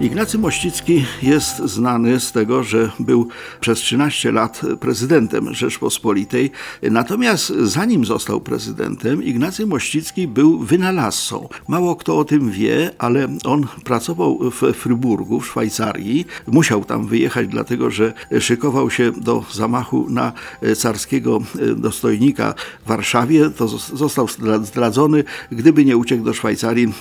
[0.00, 3.28] Ignacy Mościcki jest znany z tego, że był
[3.60, 6.50] przez 13 lat prezydentem Rzeczpospolitej.
[6.82, 11.48] Natomiast zanim został prezydentem, Ignacy Mościcki był wynalazcą.
[11.68, 16.24] Mało kto o tym wie, ale on pracował w Fryburgu w Szwajcarii.
[16.46, 20.32] Musiał tam wyjechać, dlatego że szykował się do zamachu na
[20.76, 21.40] carskiego
[21.76, 22.54] dostojnika
[22.84, 23.50] w Warszawie.
[23.50, 24.28] To został
[24.62, 25.24] zdradzony.
[25.50, 26.92] Gdyby nie uciekł do Szwajcarii,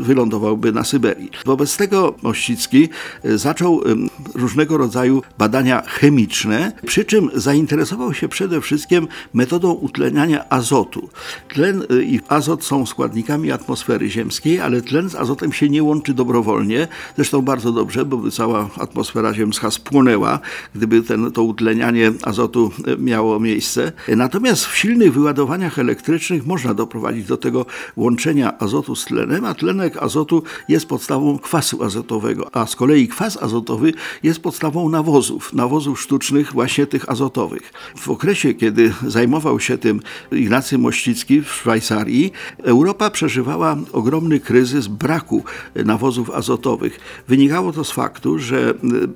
[0.00, 1.30] wylądowałby na Syberii.
[1.44, 2.88] Wobec tego Mościcki
[3.24, 3.82] e, zaczął
[4.34, 11.08] różnego rodzaju badania chemiczne, przy czym zainteresował się przede wszystkim metodą utleniania azotu.
[11.48, 16.14] Tlen e, i azot są składnikami atmosfery ziemskiej, ale tlen z azotem się nie łączy
[16.14, 16.88] dobrowolnie.
[17.16, 20.38] Zresztą bardzo dobrze, bo by cała atmosfera ziemska spłonęła,
[20.74, 23.92] gdyby ten, to utlenianie azotu e, miało miejsce.
[24.08, 29.96] Natomiast w silnych wyładowaniach elektrycznych można doprowadzić do tego łączenia azotu z tlenem, a tlenek
[29.96, 36.00] azotu jest podstawą kwasu azotowego azotowego, a z kolei kwas azotowy jest podstawą nawozów, nawozów
[36.00, 37.72] sztucznych właśnie tych azotowych.
[37.96, 40.00] W okresie, kiedy zajmował się tym
[40.32, 47.00] Ignacy Mościcki w Szwajcarii, Europa przeżywała ogromny kryzys braku nawozów azotowych.
[47.28, 48.74] Wynikało to z faktu, że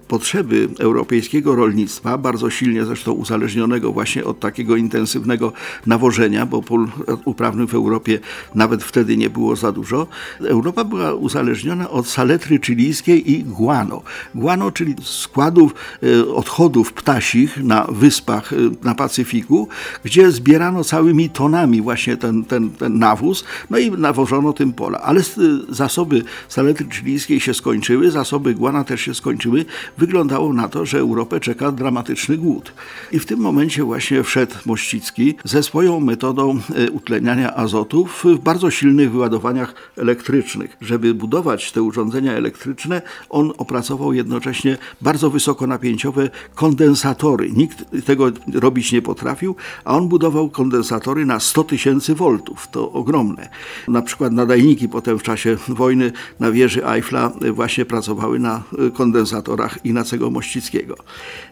[0.08, 5.52] potrzeby europejskiego rolnictwa, bardzo silnie zresztą uzależnionego właśnie od takiego intensywnego
[5.86, 6.88] nawożenia, bo pól
[7.24, 8.18] uprawnych w Europie
[8.54, 10.06] nawet wtedy nie było za dużo,
[10.40, 12.85] Europa była uzależniona od saletry, czyli
[13.26, 14.02] i guano.
[14.34, 19.68] Guano, czyli składów e, odchodów ptasich na wyspach e, na Pacyfiku,
[20.04, 25.00] gdzie zbierano całymi tonami właśnie ten, ten, ten nawóz, no i nawożono tym pola.
[25.00, 25.24] Ale e,
[25.68, 29.64] zasoby saletry chilijskiej się skończyły, zasoby guana też się skończyły.
[29.98, 32.72] Wyglądało na to, że Europę czeka dramatyczny głód.
[33.12, 36.60] I w tym momencie właśnie wszedł Mościcki ze swoją metodą
[36.92, 40.76] utleniania azotu w bardzo silnych wyładowaniach elektrycznych.
[40.80, 47.52] Żeby budować te urządzenia elektryczne, elektryczne, on opracował jednocześnie bardzo wysokonapięciowe kondensatory.
[47.52, 52.68] Nikt tego robić nie potrafił, a on budował kondensatory na 100 tysięcy voltów.
[52.70, 53.48] To ogromne.
[53.88, 58.62] Na przykład nadajniki potem w czasie wojny na wieży Eiffla właśnie pracowały na
[58.94, 60.96] kondensatorach Inacego Mościckiego.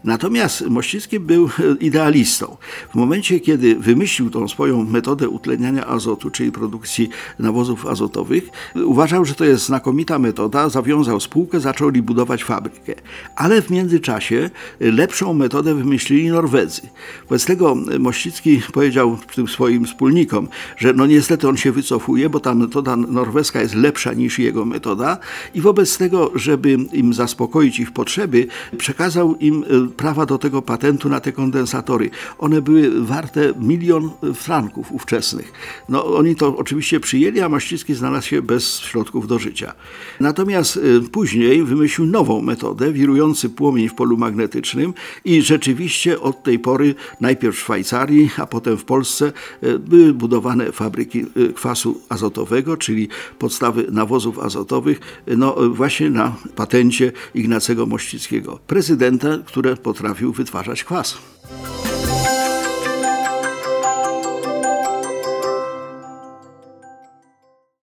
[0.04, 1.48] Natomiast Mościcki był
[1.80, 2.56] idealistą.
[2.90, 7.08] W momencie, kiedy wymyślił tą swoją metodę utleniania azotu, czyli produkcji
[7.38, 8.48] nawozów azotowych,
[8.84, 12.94] uważał, że to jest znakomita metoda, zawiązał zawiązał spółkę, zaczęli budować fabrykę.
[13.36, 16.82] Ale w międzyczasie lepszą metodę wymyślili Norwedzy.
[17.28, 22.54] Wobec tego Mościcki powiedział tym swoim wspólnikom, że no niestety on się wycofuje, bo ta
[22.54, 25.18] metoda norweska jest lepsza niż jego metoda
[25.54, 28.46] i wobec tego, żeby im zaspokoić ich potrzeby,
[28.78, 32.10] przekazał im e, prawa do tego patentu na te kondensatory.
[32.38, 35.52] One były warte milion franków ówczesnych.
[35.88, 39.74] No oni to oczywiście przyjęli, a Mościcki znalazł się bez środków do życia.
[40.20, 40.80] Natomiast e,
[41.12, 44.94] Później wymyślił nową metodę, wirujący płomień w polu magnetycznym
[45.24, 49.32] i rzeczywiście od tej pory najpierw w Szwajcarii, a potem w Polsce
[49.62, 56.36] e, były budowane fabryki e, kwasu azotowego, czyli podstawy nawozów azotowych, e, no właśnie na
[56.56, 61.18] patencie Ignacego Mościckiego, prezydenta, który potrafił wytwarzać kwas.